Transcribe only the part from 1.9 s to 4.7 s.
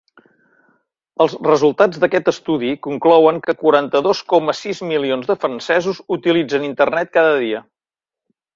d'aquest estudi conclouen que quaranta-dos coma